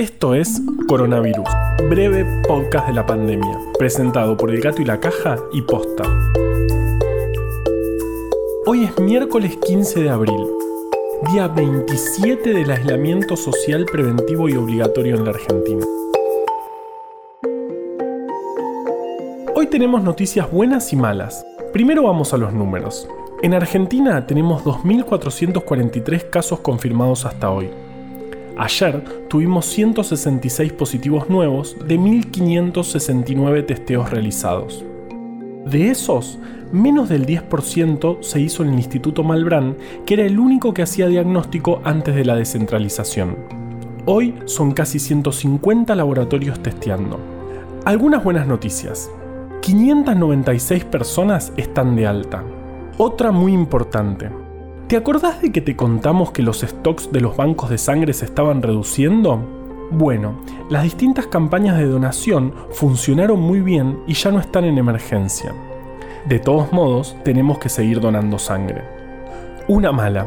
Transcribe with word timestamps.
Esto 0.00 0.34
es 0.34 0.62
Coronavirus, 0.88 1.46
breve 1.90 2.24
podcast 2.48 2.88
de 2.88 2.94
la 2.94 3.04
pandemia, 3.04 3.58
presentado 3.78 4.34
por 4.34 4.50
El 4.50 4.62
Gato 4.62 4.80
y 4.80 4.86
la 4.86 4.98
Caja 4.98 5.36
y 5.52 5.60
Posta. 5.60 6.04
Hoy 8.64 8.84
es 8.84 8.98
miércoles 8.98 9.58
15 9.58 10.04
de 10.04 10.08
abril, 10.08 10.46
día 11.30 11.48
27 11.48 12.54
del 12.54 12.70
aislamiento 12.70 13.36
social 13.36 13.84
preventivo 13.84 14.48
y 14.48 14.54
obligatorio 14.54 15.16
en 15.16 15.24
la 15.26 15.32
Argentina. 15.32 15.84
Hoy 19.54 19.66
tenemos 19.66 20.02
noticias 20.02 20.50
buenas 20.50 20.94
y 20.94 20.96
malas. 20.96 21.44
Primero 21.74 22.04
vamos 22.04 22.32
a 22.32 22.38
los 22.38 22.54
números. 22.54 23.06
En 23.42 23.52
Argentina 23.52 24.26
tenemos 24.26 24.64
2.443 24.64 26.30
casos 26.30 26.60
confirmados 26.60 27.26
hasta 27.26 27.50
hoy. 27.50 27.68
Ayer 28.60 29.02
tuvimos 29.30 29.64
166 29.64 30.74
positivos 30.74 31.30
nuevos 31.30 31.78
de 31.88 31.98
1.569 31.98 33.64
testeos 33.64 34.10
realizados. 34.10 34.84
De 35.64 35.88
esos, 35.88 36.38
menos 36.70 37.08
del 37.08 37.24
10% 37.24 38.22
se 38.22 38.38
hizo 38.38 38.62
en 38.62 38.68
el 38.68 38.74
Instituto 38.74 39.24
Malbrán, 39.24 39.78
que 40.04 40.12
era 40.12 40.26
el 40.26 40.38
único 40.38 40.74
que 40.74 40.82
hacía 40.82 41.06
diagnóstico 41.06 41.80
antes 41.84 42.14
de 42.14 42.26
la 42.26 42.36
descentralización. 42.36 43.38
Hoy 44.04 44.34
son 44.44 44.72
casi 44.72 44.98
150 44.98 45.94
laboratorios 45.94 46.62
testeando. 46.62 47.18
Algunas 47.86 48.22
buenas 48.22 48.46
noticias. 48.46 49.10
596 49.62 50.84
personas 50.84 51.54
están 51.56 51.96
de 51.96 52.06
alta. 52.06 52.44
Otra 52.98 53.32
muy 53.32 53.54
importante. 53.54 54.28
¿Te 54.90 54.96
acordás 54.96 55.40
de 55.40 55.52
que 55.52 55.60
te 55.60 55.76
contamos 55.76 56.32
que 56.32 56.42
los 56.42 56.62
stocks 56.62 57.12
de 57.12 57.20
los 57.20 57.36
bancos 57.36 57.70
de 57.70 57.78
sangre 57.78 58.12
se 58.12 58.24
estaban 58.24 58.60
reduciendo? 58.60 59.36
Bueno, 59.92 60.34
las 60.68 60.82
distintas 60.82 61.28
campañas 61.28 61.78
de 61.78 61.86
donación 61.86 62.52
funcionaron 62.72 63.38
muy 63.38 63.60
bien 63.60 64.00
y 64.08 64.14
ya 64.14 64.32
no 64.32 64.40
están 64.40 64.64
en 64.64 64.78
emergencia. 64.78 65.54
De 66.26 66.40
todos 66.40 66.72
modos, 66.72 67.16
tenemos 67.22 67.60
que 67.60 67.68
seguir 67.68 68.00
donando 68.00 68.36
sangre. 68.40 68.82
Una 69.68 69.92
mala. 69.92 70.26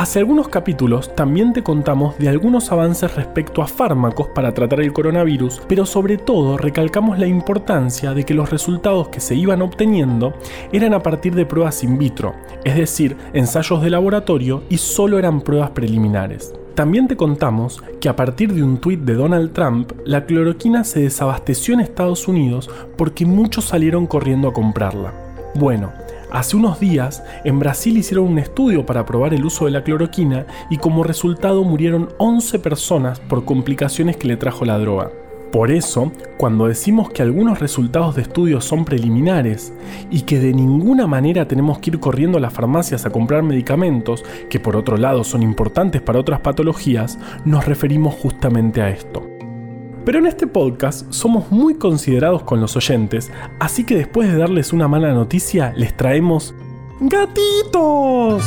Hace 0.00 0.18
algunos 0.18 0.48
capítulos 0.48 1.14
también 1.14 1.52
te 1.52 1.62
contamos 1.62 2.16
de 2.16 2.30
algunos 2.30 2.72
avances 2.72 3.14
respecto 3.16 3.60
a 3.60 3.66
fármacos 3.66 4.28
para 4.28 4.54
tratar 4.54 4.80
el 4.80 4.94
coronavirus, 4.94 5.60
pero 5.68 5.84
sobre 5.84 6.16
todo 6.16 6.56
recalcamos 6.56 7.18
la 7.18 7.26
importancia 7.26 8.14
de 8.14 8.24
que 8.24 8.32
los 8.32 8.48
resultados 8.48 9.08
que 9.08 9.20
se 9.20 9.34
iban 9.34 9.60
obteniendo 9.60 10.32
eran 10.72 10.94
a 10.94 11.02
partir 11.02 11.34
de 11.34 11.44
pruebas 11.44 11.84
in 11.84 11.98
vitro, 11.98 12.34
es 12.64 12.76
decir, 12.76 13.14
ensayos 13.34 13.82
de 13.82 13.90
laboratorio 13.90 14.62
y 14.70 14.78
solo 14.78 15.18
eran 15.18 15.42
pruebas 15.42 15.72
preliminares. 15.72 16.54
También 16.74 17.06
te 17.06 17.18
contamos 17.18 17.82
que 18.00 18.08
a 18.08 18.16
partir 18.16 18.54
de 18.54 18.62
un 18.62 18.78
tuit 18.78 19.00
de 19.00 19.12
Donald 19.12 19.52
Trump, 19.52 19.92
la 20.06 20.24
cloroquina 20.24 20.82
se 20.82 21.00
desabasteció 21.00 21.74
en 21.74 21.80
Estados 21.80 22.26
Unidos 22.26 22.70
porque 22.96 23.26
muchos 23.26 23.66
salieron 23.66 24.06
corriendo 24.06 24.48
a 24.48 24.54
comprarla. 24.54 25.12
Bueno, 25.54 25.92
Hace 26.32 26.56
unos 26.56 26.78
días, 26.78 27.24
en 27.44 27.58
Brasil 27.58 27.98
hicieron 27.98 28.28
un 28.28 28.38
estudio 28.38 28.86
para 28.86 29.04
probar 29.04 29.34
el 29.34 29.44
uso 29.44 29.64
de 29.64 29.72
la 29.72 29.82
cloroquina 29.82 30.46
y 30.70 30.76
como 30.76 31.02
resultado 31.02 31.64
murieron 31.64 32.10
11 32.18 32.60
personas 32.60 33.18
por 33.18 33.44
complicaciones 33.44 34.16
que 34.16 34.28
le 34.28 34.36
trajo 34.36 34.64
la 34.64 34.78
droga. 34.78 35.10
Por 35.50 35.72
eso, 35.72 36.12
cuando 36.36 36.68
decimos 36.68 37.10
que 37.10 37.22
algunos 37.22 37.58
resultados 37.58 38.14
de 38.14 38.22
estudios 38.22 38.64
son 38.64 38.84
preliminares 38.84 39.72
y 40.08 40.22
que 40.22 40.38
de 40.38 40.52
ninguna 40.52 41.08
manera 41.08 41.48
tenemos 41.48 41.80
que 41.80 41.90
ir 41.90 41.98
corriendo 41.98 42.38
a 42.38 42.40
las 42.40 42.52
farmacias 42.52 43.04
a 43.04 43.10
comprar 43.10 43.42
medicamentos, 43.42 44.24
que 44.48 44.60
por 44.60 44.76
otro 44.76 44.96
lado 44.96 45.24
son 45.24 45.42
importantes 45.42 46.00
para 46.00 46.20
otras 46.20 46.38
patologías, 46.38 47.18
nos 47.44 47.66
referimos 47.66 48.14
justamente 48.14 48.80
a 48.80 48.90
esto. 48.90 49.29
Pero 50.10 50.18
en 50.18 50.26
este 50.26 50.48
podcast 50.48 51.06
somos 51.12 51.52
muy 51.52 51.74
considerados 51.74 52.42
con 52.42 52.60
los 52.60 52.74
oyentes, 52.74 53.30
así 53.60 53.86
que 53.86 53.94
después 53.94 54.28
de 54.28 54.36
darles 54.36 54.72
una 54.72 54.88
mala 54.88 55.12
noticia, 55.12 55.72
les 55.76 55.96
traemos 55.96 56.52
gatitos. 56.98 58.42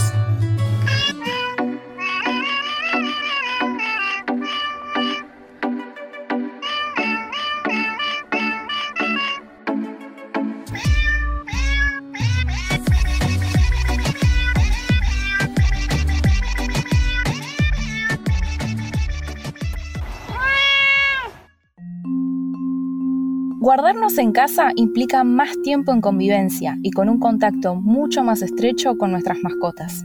Guardarnos 23.64 24.18
en 24.18 24.34
casa 24.34 24.72
implica 24.76 25.24
más 25.24 25.56
tiempo 25.62 25.94
en 25.94 26.02
convivencia 26.02 26.78
y 26.84 26.92
con 26.92 27.08
un 27.08 27.18
contacto 27.18 27.76
mucho 27.76 28.22
más 28.22 28.42
estrecho 28.42 28.98
con 28.98 29.12
nuestras 29.12 29.38
mascotas. 29.42 30.04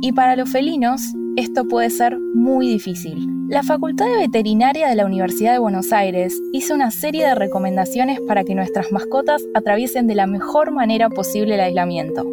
Y 0.00 0.10
para 0.10 0.34
los 0.34 0.50
felinos, 0.50 1.00
esto 1.36 1.68
puede 1.68 1.88
ser 1.88 2.18
muy 2.34 2.66
difícil. 2.66 3.28
La 3.48 3.62
Facultad 3.62 4.06
de 4.06 4.26
Veterinaria 4.26 4.88
de 4.88 4.96
la 4.96 5.06
Universidad 5.06 5.52
de 5.52 5.60
Buenos 5.60 5.92
Aires 5.92 6.36
hizo 6.52 6.74
una 6.74 6.90
serie 6.90 7.24
de 7.24 7.36
recomendaciones 7.36 8.18
para 8.26 8.42
que 8.42 8.56
nuestras 8.56 8.90
mascotas 8.90 9.44
atraviesen 9.54 10.08
de 10.08 10.16
la 10.16 10.26
mejor 10.26 10.72
manera 10.72 11.08
posible 11.10 11.54
el 11.54 11.60
aislamiento. 11.60 12.24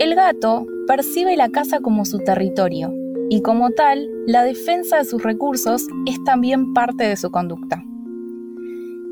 El 0.00 0.16
gato 0.16 0.66
percibe 0.88 1.36
la 1.36 1.50
casa 1.50 1.78
como 1.78 2.04
su 2.04 2.18
territorio 2.18 2.92
y 3.30 3.40
como 3.40 3.70
tal, 3.70 4.10
la 4.26 4.42
defensa 4.42 4.96
de 4.96 5.04
sus 5.04 5.22
recursos 5.22 5.86
es 6.06 6.24
también 6.24 6.74
parte 6.74 7.04
de 7.04 7.16
su 7.16 7.30
conducta. 7.30 7.84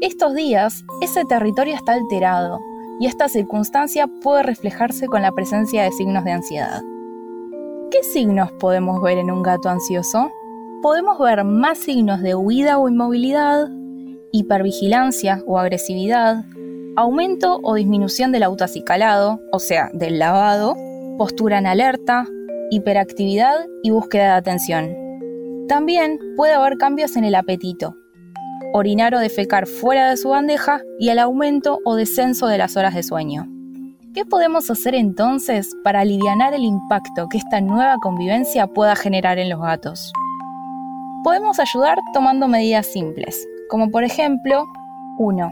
Estos 0.05 0.35
días, 0.35 0.85
ese 1.01 1.25
territorio 1.25 1.75
está 1.75 1.95
alterado 1.95 2.61
y 3.01 3.07
esta 3.07 3.27
circunstancia 3.31 4.07
puede 4.07 4.43
reflejarse 4.43 5.07
con 5.07 5.23
la 5.23 5.33
presencia 5.33 5.83
de 5.83 5.93
signos 5.93 6.25
de 6.25 6.33
ansiedad. 6.33 6.83
¿Qué 7.91 8.03
signos 8.03 8.53
podemos 8.53 9.01
ver 9.01 9.17
en 9.17 9.31
un 9.31 9.43
gato 9.43 9.71
ansioso? 9.71 10.31
Podemos 10.83 11.19
ver 11.19 11.43
más 11.45 11.79
signos 11.79 12.21
de 12.21 12.35
huida 12.35 12.77
o 12.77 12.91
inmovilidad, 12.91 13.71
hipervigilancia 14.31 15.43
o 15.47 15.59
agresividad, 15.59 16.45
aumento 16.97 17.61
o 17.63 17.73
disminución 17.73 18.31
del 18.31 18.43
autoacicalado, 18.43 19.41
o 19.53 19.59
sea, 19.59 19.89
del 19.95 20.19
lavado, 20.19 20.77
postura 21.17 21.57
en 21.57 21.67
alerta, 21.67 22.27
hiperactividad 22.71 23.65
y 23.83 23.89
búsqueda 23.89 24.25
de 24.25 24.33
atención. 24.33 24.95
También 25.67 26.19
puede 26.37 26.53
haber 26.53 26.77
cambios 26.77 27.17
en 27.17 27.25
el 27.25 27.35
apetito, 27.35 27.97
orinar 28.77 29.15
o 29.15 29.21
defecar 29.21 29.69
fuera 29.69 30.11
de 30.11 30.17
su 30.17 30.31
bandeja 30.31 30.83
y 30.99 31.11
el 31.11 31.21
aumento 31.21 31.79
o 31.85 31.95
descenso 31.95 32.49
de 32.49 32.59
las 32.59 32.77
horas 32.77 32.93
de 32.95 33.05
sueño. 33.05 33.47
¿Qué 34.15 34.25
podemos 34.25 34.69
hacer 34.69 34.97
entonces 34.97 35.71
para 35.85 36.01
aliviar 36.01 36.53
el 36.53 36.65
impacto 36.65 37.29
que 37.29 37.39
esta 37.39 37.61
nueva 37.61 37.99
convivencia 37.99 38.67
pueda 38.67 38.97
generar 38.97 39.39
en 39.39 39.49
los 39.49 39.61
gatos? 39.61 40.13
Podemos 41.23 41.61
ayudar 41.61 41.99
tomando 42.13 42.49
medidas 42.49 42.87
simples, 42.87 43.47
como 43.71 43.93
por 43.93 44.03
ejemplo, 44.03 44.67
1. 45.19 45.51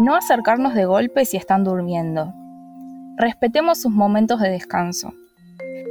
No 0.00 0.16
acercarnos 0.16 0.74
de 0.74 0.86
golpe 0.86 1.24
si 1.24 1.36
están 1.36 1.62
durmiendo. 1.62 2.34
Respetemos 3.16 3.80
sus 3.80 3.92
momentos 3.92 4.40
de 4.40 4.50
descanso. 4.50 5.14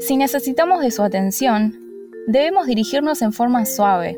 Si 0.01 0.17
necesitamos 0.17 0.81
de 0.81 0.91
su 0.91 1.03
atención, 1.03 1.73
debemos 2.27 2.67
dirigirnos 2.67 3.21
en 3.21 3.31
forma 3.31 3.65
suave, 3.65 4.17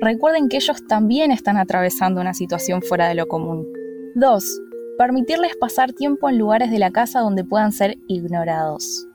recuerden 0.00 0.48
que 0.48 0.56
ellos 0.56 0.86
también 0.86 1.30
están 1.30 1.56
atravesando 1.56 2.20
una 2.20 2.34
situación 2.34 2.82
fuera 2.82 3.08
de 3.08 3.14
lo 3.14 3.26
común. 3.26 3.66
2. 4.14 4.60
Permitirles 4.98 5.56
pasar 5.56 5.92
tiempo 5.92 6.28
en 6.28 6.38
lugares 6.38 6.70
de 6.70 6.78
la 6.78 6.90
casa 6.90 7.20
donde 7.20 7.44
puedan 7.44 7.72
ser 7.72 7.96
ignorados. 8.08 9.06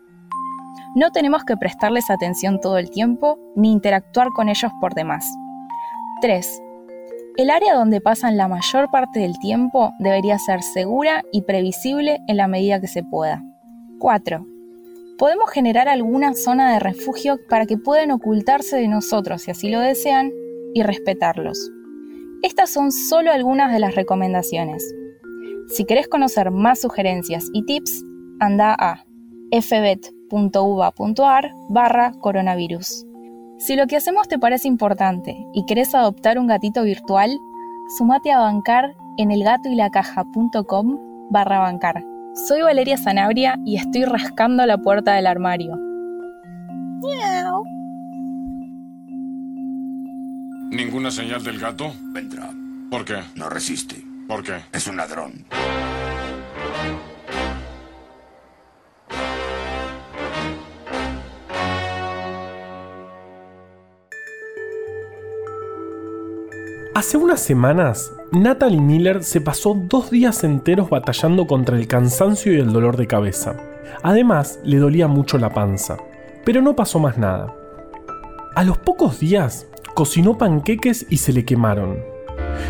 No 0.96 1.12
tenemos 1.12 1.44
que 1.44 1.58
prestarles 1.58 2.09
atención 2.09 2.59
todo 2.59 2.78
el 2.78 2.90
tiempo 2.90 3.40
ni 3.56 3.72
interactuar 3.72 4.30
con 4.30 4.50
ellos 4.50 4.72
por 4.80 4.94
demás. 4.94 5.25
3. 6.22 6.62
El 7.38 7.50
área 7.50 7.75
donde 7.75 8.01
pasan 8.01 8.36
la 8.36 8.48
mayor 8.48 8.92
parte 8.92 9.22
del 9.22 9.39
tiempo 9.39 9.94
debería 10.00 10.38
ser 10.38 10.62
segura 10.62 11.24
y 11.31 11.44
previsible 11.44 12.19
en 12.27 12.38
la 12.38 12.48
medida 12.48 12.81
que 12.81 12.88
se 12.88 13.04
pueda. 13.04 13.42
4. 14.00 14.45
Podemos 15.18 15.50
generar 15.50 15.88
alguna 15.88 16.34
zona 16.34 16.74
de 16.74 16.80
refugio 16.80 17.39
para 17.50 17.66
que 17.66 17.77
puedan 17.77 18.12
ocultarse 18.12 18.75
de 18.75 18.88
nosotros 18.88 19.44
si 19.44 19.51
así 19.51 19.69
lo 19.69 19.80
desean 19.80 20.31
y 20.73 20.83
respetarlos. 20.83 21.71
Estas 22.44 22.71
son 22.71 22.91
solo 22.91 23.31
algunas 23.31 23.71
de 23.71 23.79
las 23.79 23.95
recomendaciones. 23.95 24.83
Si 25.69 25.85
querés 25.85 26.07
conocer 26.07 26.51
más 26.51 26.81
sugerencias 26.81 27.47
y 27.53 27.63
tips, 27.65 28.03
anda 28.39 28.75
a 28.77 29.06
fbet.uva.ar 29.51 31.51
barra 31.69 32.13
coronavirus. 32.19 33.06
Si 33.59 33.75
lo 33.75 33.85
que 33.85 33.97
hacemos 33.97 34.27
te 34.27 34.39
parece 34.39 34.68
importante 34.68 35.38
y 35.53 35.65
querés 35.65 35.94
adoptar 35.94 36.39
un 36.39 36.47
gatito 36.47 36.83
virtual, 36.83 37.38
sumate 37.97 38.31
a 38.31 38.39
bancar 38.39 38.95
en 39.17 39.31
elgatoylacaja.com 39.31 40.97
barra 41.29 41.59
bancar. 41.59 42.03
Soy 42.47 42.62
Valeria 42.62 42.97
Sanabria 42.97 43.57
y 43.65 43.75
estoy 43.75 44.06
rascando 44.06 44.65
la 44.65 44.77
puerta 44.77 45.13
del 45.13 45.27
armario. 45.27 45.77
¿Ninguna 50.71 51.12
señal 51.12 51.44
del 51.44 51.59
gato? 51.59 51.91
Vendrá. 52.13 52.50
¿Por 52.89 53.03
qué? 53.03 53.19
No 53.35 53.50
resiste. 53.50 54.06
¿Por 54.25 54.41
qué? 54.41 54.53
Es 54.71 54.88
un 54.88 54.95
ladrón. 54.95 55.45
Hace 66.95 67.17
unas 67.17 67.41
semanas, 67.41 68.13
Natalie 68.31 68.79
Miller 68.79 69.25
se 69.25 69.41
pasó 69.41 69.75
dos 69.75 70.09
días 70.09 70.45
enteros 70.45 70.89
batallando 70.89 71.47
contra 71.47 71.75
el 71.75 71.88
cansancio 71.88 72.53
y 72.53 72.59
el 72.62 72.71
dolor 72.71 72.95
de 72.95 73.07
cabeza. 73.07 73.57
Además, 74.03 74.57
le 74.63 74.77
dolía 74.77 75.09
mucho 75.09 75.38
la 75.38 75.50
panza. 75.50 75.97
Pero 76.45 76.62
no 76.62 76.77
pasó 76.77 76.97
más 76.97 77.17
nada. 77.17 77.53
A 78.56 78.63
los 78.63 78.77
pocos 78.77 79.19
días, 79.19 79.67
cocinó 79.93 80.38
panqueques 80.38 81.05
y 81.09 81.17
se 81.17 81.33
le 81.33 81.45
quemaron. 81.45 81.97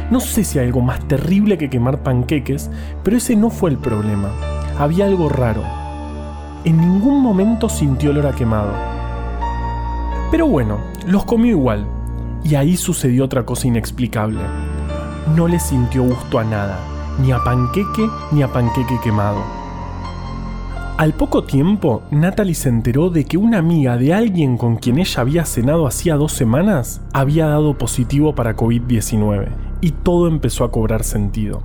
No 0.09 0.19
sé 0.19 0.44
si 0.44 0.59
hay 0.59 0.68
algo 0.68 0.81
más 0.81 1.07
terrible 1.07 1.57
que 1.57 1.69
quemar 1.69 2.03
panqueques, 2.03 2.69
pero 3.03 3.18
ese 3.18 3.35
no 3.35 3.50
fue 3.50 3.69
el 3.69 3.77
problema. 3.77 4.29
Había 4.77 5.06
algo 5.06 5.29
raro. 5.29 5.63
En 6.63 6.77
ningún 6.77 7.21
momento 7.21 7.69
sintió 7.69 8.12
olor 8.12 8.27
a 8.27 8.33
quemado. 8.33 8.73
Pero 10.31 10.47
bueno, 10.47 10.79
los 11.06 11.25
comió 11.25 11.51
igual. 11.51 11.85
Y 12.44 12.56
ahí 12.56 12.75
sucedió 12.75 13.25
otra 13.25 13.45
cosa 13.45 13.68
inexplicable. 13.68 14.41
No 15.35 15.47
le 15.47 15.59
sintió 15.59 16.03
gusto 16.03 16.39
a 16.39 16.44
nada, 16.44 16.79
ni 17.21 17.31
a 17.31 17.39
panqueque 17.44 18.07
ni 18.31 18.41
a 18.41 18.51
panqueque 18.51 19.00
quemado. 19.03 19.61
Al 21.01 21.13
poco 21.13 21.45
tiempo, 21.45 22.03
Natalie 22.12 22.53
se 22.53 22.69
enteró 22.69 23.09
de 23.09 23.25
que 23.25 23.36
una 23.36 23.57
amiga 23.57 23.98
de 23.98 24.13
alguien 24.13 24.56
con 24.56 24.75
quien 24.75 25.00
ella 25.00 25.21
había 25.21 25.45
cenado 25.45 25.88
hacía 25.88 26.13
dos 26.13 26.31
semanas 26.31 27.01
había 27.12 27.48
dado 27.48 27.75
positivo 27.75 28.36
para 28.36 28.56
COVID-19 28.56 29.48
y 29.81 29.94
todo 29.94 30.27
empezó 30.27 30.63
a 30.63 30.69
cobrar 30.69 31.03
sentido. 31.03 31.63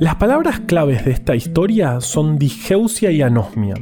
Las 0.00 0.16
palabras 0.16 0.58
claves 0.58 1.04
de 1.04 1.12
esta 1.12 1.36
historia 1.36 2.00
son 2.00 2.36
digeusia 2.36 3.12
y 3.12 3.22
anosmia. 3.22 3.76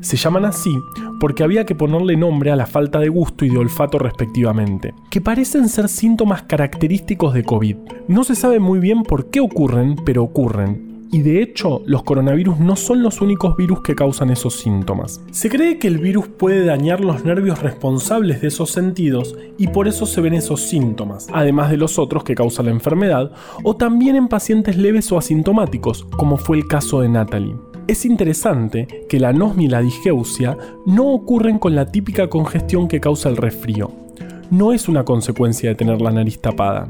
Se 0.00 0.16
llaman 0.16 0.46
así 0.46 0.76
porque 1.20 1.44
había 1.44 1.64
que 1.64 1.76
ponerle 1.76 2.16
nombre 2.16 2.50
a 2.50 2.56
la 2.56 2.66
falta 2.66 2.98
de 2.98 3.08
gusto 3.08 3.44
y 3.44 3.50
de 3.50 3.58
olfato 3.58 4.00
respectivamente, 4.00 4.94
que 5.10 5.20
parecen 5.20 5.68
ser 5.68 5.88
síntomas 5.88 6.42
característicos 6.42 7.34
de 7.34 7.44
COVID. 7.44 7.76
No 8.08 8.24
se 8.24 8.34
sabe 8.34 8.58
muy 8.58 8.80
bien 8.80 9.04
por 9.04 9.30
qué 9.30 9.38
ocurren, 9.38 9.94
pero 10.04 10.24
ocurren, 10.24 10.83
y 11.10 11.22
de 11.22 11.42
hecho 11.42 11.82
los 11.86 12.02
coronavirus 12.02 12.58
no 12.58 12.76
son 12.76 13.02
los 13.02 13.20
únicos 13.20 13.56
virus 13.56 13.82
que 13.82 13.94
causan 13.94 14.30
esos 14.30 14.56
síntomas. 14.56 15.20
Se 15.30 15.48
cree 15.48 15.78
que 15.78 15.88
el 15.88 15.98
virus 15.98 16.28
puede 16.28 16.64
dañar 16.64 17.00
los 17.00 17.24
nervios 17.24 17.62
responsables 17.62 18.40
de 18.40 18.48
esos 18.48 18.70
sentidos 18.70 19.36
y 19.58 19.68
por 19.68 19.88
eso 19.88 20.06
se 20.06 20.20
ven 20.20 20.34
esos 20.34 20.62
síntomas, 20.62 21.28
además 21.32 21.70
de 21.70 21.76
los 21.76 21.98
otros 21.98 22.24
que 22.24 22.34
causa 22.34 22.62
la 22.62 22.70
enfermedad, 22.70 23.32
o 23.62 23.76
también 23.76 24.16
en 24.16 24.28
pacientes 24.28 24.76
leves 24.76 25.10
o 25.12 25.18
asintomáticos, 25.18 26.04
como 26.16 26.36
fue 26.36 26.56
el 26.56 26.66
caso 26.66 27.00
de 27.00 27.08
Natalie. 27.08 27.54
Es 27.86 28.06
interesante 28.06 29.06
que 29.10 29.20
la 29.20 29.28
anosmia 29.28 29.66
y 29.66 29.68
la 29.68 29.82
digeusia 29.82 30.56
no 30.86 31.12
ocurren 31.12 31.58
con 31.58 31.74
la 31.74 31.90
típica 31.92 32.28
congestión 32.28 32.88
que 32.88 33.00
causa 33.00 33.28
el 33.28 33.36
resfrío. 33.36 33.90
No 34.50 34.72
es 34.72 34.88
una 34.88 35.04
consecuencia 35.04 35.68
de 35.68 35.74
tener 35.74 36.00
la 36.00 36.10
nariz 36.10 36.40
tapada. 36.40 36.88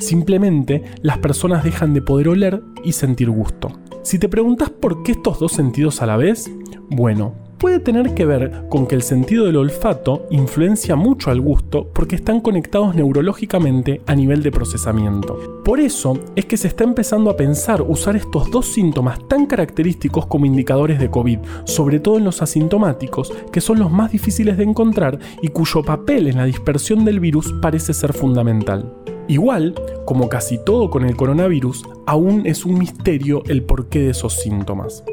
Simplemente 0.00 0.82
las 1.02 1.18
personas 1.18 1.62
dejan 1.62 1.94
de 1.94 2.02
poder 2.02 2.28
oler 2.28 2.62
y 2.82 2.92
sentir 2.92 3.30
gusto. 3.30 3.70
Si 4.02 4.18
te 4.18 4.28
preguntas 4.28 4.70
por 4.70 5.02
qué 5.02 5.12
estos 5.12 5.38
dos 5.38 5.52
sentidos 5.52 6.00
a 6.00 6.06
la 6.06 6.16
vez, 6.16 6.50
bueno, 6.88 7.34
puede 7.58 7.78
tener 7.78 8.14
que 8.14 8.24
ver 8.24 8.64
con 8.70 8.86
que 8.86 8.94
el 8.94 9.02
sentido 9.02 9.44
del 9.44 9.58
olfato 9.58 10.26
influencia 10.30 10.96
mucho 10.96 11.30
al 11.30 11.42
gusto 11.42 11.86
porque 11.92 12.16
están 12.16 12.40
conectados 12.40 12.94
neurológicamente 12.94 14.00
a 14.06 14.14
nivel 14.14 14.42
de 14.42 14.50
procesamiento. 14.50 15.62
Por 15.62 15.78
eso 15.78 16.18
es 16.34 16.46
que 16.46 16.56
se 16.56 16.68
está 16.68 16.84
empezando 16.84 17.28
a 17.28 17.36
pensar 17.36 17.82
usar 17.82 18.16
estos 18.16 18.50
dos 18.50 18.72
síntomas 18.72 19.18
tan 19.28 19.44
característicos 19.44 20.26
como 20.26 20.46
indicadores 20.46 20.98
de 20.98 21.10
COVID, 21.10 21.38
sobre 21.64 22.00
todo 22.00 22.16
en 22.16 22.24
los 22.24 22.40
asintomáticos, 22.40 23.30
que 23.52 23.60
son 23.60 23.78
los 23.78 23.92
más 23.92 24.10
difíciles 24.10 24.56
de 24.56 24.64
encontrar 24.64 25.18
y 25.42 25.48
cuyo 25.48 25.82
papel 25.82 26.28
en 26.28 26.38
la 26.38 26.46
dispersión 26.46 27.04
del 27.04 27.20
virus 27.20 27.52
parece 27.60 27.92
ser 27.92 28.14
fundamental. 28.14 28.90
Igual, 29.30 29.76
como 30.06 30.28
casi 30.28 30.58
todo 30.58 30.90
con 30.90 31.04
el 31.04 31.14
coronavirus, 31.14 31.84
aún 32.04 32.48
es 32.48 32.64
un 32.64 32.76
misterio 32.80 33.44
el 33.46 33.62
porqué 33.62 34.00
de 34.00 34.10
esos 34.10 34.32
síntomas. 34.32 35.04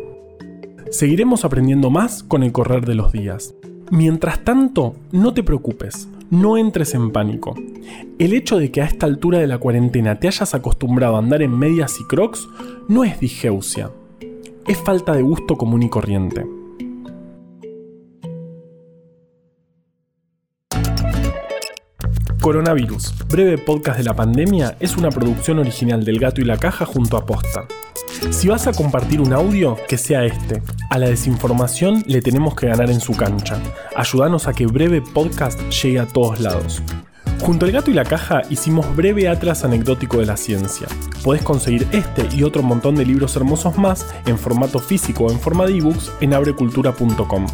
Seguiremos 0.90 1.46
aprendiendo 1.46 1.92
más 1.92 2.24
con 2.24 2.42
el 2.42 2.52
correr 2.52 2.88
de 2.88 2.96
los 2.96 3.12
días. 3.12 3.54
Mientras 3.92 4.44
tanto, 4.44 4.96
no 5.12 5.36
te 5.36 5.44
preocupes, 5.44 6.10
no 6.32 6.58
entres 6.58 6.96
en 6.96 7.12
pánico. 7.12 7.54
El 8.18 8.34
hecho 8.34 8.58
de 8.58 8.72
que 8.72 8.82
a 8.82 8.86
esta 8.86 9.06
altura 9.06 9.38
de 9.38 9.46
la 9.46 9.60
cuarentena 9.60 10.20
te 10.20 10.28
hayas 10.28 10.56
acostumbrado 10.56 11.16
a 11.16 11.20
andar 11.20 11.44
en 11.44 11.56
medias 11.56 12.00
y 12.02 12.04
crocs 12.06 12.48
no 12.88 13.04
es 13.04 13.20
digeusia, 13.20 13.92
es 14.66 14.80
falta 14.80 15.14
de 15.14 15.22
gusto 15.22 15.58
común 15.58 15.84
y 15.84 15.90
corriente. 15.90 16.44
Coronavirus, 22.48 23.14
breve 23.28 23.58
podcast 23.58 23.98
de 23.98 24.06
la 24.06 24.16
pandemia, 24.16 24.78
es 24.80 24.96
una 24.96 25.10
producción 25.10 25.60
original 25.60 26.06
del 26.06 26.18
Gato 26.18 26.40
y 26.40 26.46
la 26.46 26.56
Caja 26.56 26.86
junto 26.86 27.18
a 27.18 27.26
Posta. 27.26 27.68
Si 28.30 28.48
vas 28.48 28.68
a 28.68 28.72
compartir 28.72 29.20
un 29.20 29.34
audio, 29.34 29.76
que 29.90 29.98
sea 29.98 30.24
este. 30.24 30.64
A 30.90 30.98
la 30.98 31.10
desinformación 31.10 32.06
le 32.08 32.22
tenemos 32.22 32.56
que 32.56 32.68
ganar 32.68 32.90
en 32.90 33.02
su 33.02 33.18
cancha. 33.18 33.60
Ayúdanos 33.98 34.48
a 34.48 34.54
que 34.54 34.66
breve 34.66 35.02
podcast 35.02 35.60
llegue 35.72 36.00
a 36.00 36.06
todos 36.06 36.40
lados. 36.40 36.82
Junto 37.42 37.66
al 37.66 37.74
gato 37.74 37.92
y 37.92 37.96
la 37.96 38.06
caja 38.06 38.42
hicimos 38.50 38.96
breve 38.96 39.28
atlas 39.28 39.66
anecdótico 39.66 40.20
de 40.20 40.28
la 40.28 40.38
ciencia. 40.38 40.88
Podés 41.26 41.42
conseguir 41.42 41.86
este 41.92 42.34
y 42.34 42.44
otro 42.44 42.64
montón 42.64 42.96
de 42.96 43.06
libros 43.06 43.36
hermosos 43.36 43.78
más 43.78 44.06
en 44.26 44.38
formato 44.38 44.80
físico 44.80 45.26
o 45.26 45.32
en 45.34 45.40
forma 45.42 45.66
de 45.66 45.80
ebooks 45.80 46.14
en 46.22 46.34
abrecultura.com. 46.34 47.46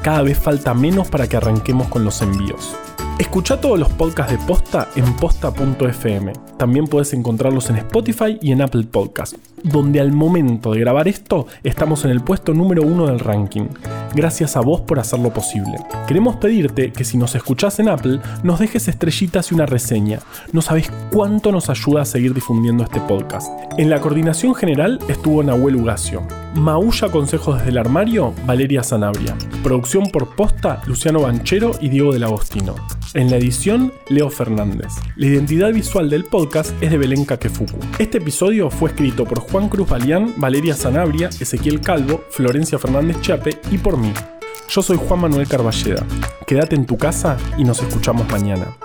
Cada 0.00 0.22
vez 0.22 0.38
falta 0.38 0.74
menos 0.74 1.08
para 1.08 1.28
que 1.28 1.36
arranquemos 1.36 1.88
con 1.88 2.04
los 2.04 2.22
envíos. 2.22 2.76
Escucha 3.18 3.60
todos 3.60 3.78
los 3.78 3.88
podcasts 3.90 4.32
de 4.32 4.38
Posta 4.46 4.88
en 4.96 5.14
posta.fm. 5.16 6.32
También 6.62 6.86
puedes 6.86 7.12
encontrarlos 7.12 7.70
en 7.70 7.78
Spotify 7.78 8.38
y 8.40 8.52
en 8.52 8.62
Apple 8.62 8.84
Podcast, 8.88 9.34
donde 9.64 9.98
al 9.98 10.12
momento 10.12 10.70
de 10.70 10.78
grabar 10.78 11.08
esto 11.08 11.48
estamos 11.64 12.04
en 12.04 12.12
el 12.12 12.20
puesto 12.20 12.54
número 12.54 12.82
uno 12.82 13.08
del 13.08 13.18
ranking. 13.18 13.64
Gracias 14.14 14.56
a 14.56 14.60
vos 14.60 14.80
por 14.82 15.00
hacerlo 15.00 15.34
posible. 15.34 15.72
Queremos 16.06 16.36
pedirte 16.36 16.92
que 16.92 17.02
si 17.02 17.18
nos 17.18 17.34
escuchás 17.34 17.80
en 17.80 17.88
Apple, 17.88 18.20
nos 18.44 18.60
dejes 18.60 18.86
estrellitas 18.86 19.50
y 19.50 19.56
una 19.56 19.66
reseña. 19.66 20.20
No 20.52 20.62
sabés 20.62 20.88
cuánto 21.10 21.50
nos 21.50 21.68
ayuda 21.68 22.02
a 22.02 22.04
seguir 22.04 22.32
difundiendo 22.32 22.84
este 22.84 23.00
podcast. 23.00 23.50
En 23.76 23.90
la 23.90 24.00
coordinación 24.00 24.54
general 24.54 25.00
estuvo 25.08 25.42
Nahuel 25.42 25.74
Ugacio. 25.74 26.22
Maulla 26.54 27.08
Consejos 27.08 27.56
desde 27.56 27.70
el 27.70 27.78
Armario, 27.78 28.34
Valeria 28.46 28.84
Sanabria. 28.84 29.36
Producción 29.64 30.10
por 30.12 30.36
posta, 30.36 30.80
Luciano 30.86 31.22
Banchero 31.22 31.72
y 31.80 31.88
Diego 31.88 32.12
del 32.12 32.22
Agostino. 32.22 32.76
En 33.14 33.30
la 33.30 33.36
edición, 33.36 33.92
Leo 34.08 34.30
Fernández. 34.30 34.92
La 35.16 35.26
identidad 35.26 35.72
visual 35.72 36.08
del 36.08 36.24
es 36.60 36.90
de 36.90 36.98
Belén 36.98 37.24
Kakefuku. 37.24 37.78
Este 37.98 38.18
episodio 38.18 38.68
fue 38.68 38.90
escrito 38.90 39.24
por 39.24 39.40
Juan 39.40 39.70
Cruz 39.70 39.88
Balián, 39.88 40.34
Valeria 40.36 40.74
Sanabria, 40.74 41.28
Ezequiel 41.28 41.80
Calvo, 41.80 42.24
Florencia 42.30 42.78
Fernández 42.78 43.20
Chape 43.22 43.58
y 43.70 43.78
por 43.78 43.96
mí. 43.96 44.12
Yo 44.68 44.82
soy 44.82 44.98
Juan 44.98 45.20
Manuel 45.20 45.48
Carballeda. 45.48 46.04
Quédate 46.46 46.76
en 46.76 46.84
tu 46.84 46.98
casa 46.98 47.38
y 47.56 47.64
nos 47.64 47.80
escuchamos 47.80 48.28
mañana. 48.30 48.76